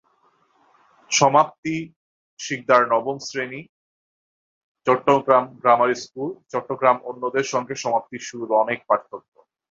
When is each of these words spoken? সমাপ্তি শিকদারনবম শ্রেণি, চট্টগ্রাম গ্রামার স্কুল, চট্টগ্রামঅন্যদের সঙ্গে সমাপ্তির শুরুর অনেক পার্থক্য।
সমাপ্তি 1.11 1.75
শিকদারনবম 2.39 3.17
শ্রেণি, 3.27 3.61
চট্টগ্রাম 4.87 5.45
গ্রামার 5.61 5.91
স্কুল, 5.95 6.29
চট্টগ্রামঅন্যদের 6.51 7.45
সঙ্গে 7.53 7.75
সমাপ্তির 7.83 8.21
শুরুর 8.29 8.51
অনেক 8.63 8.79
পার্থক্য। 8.89 9.33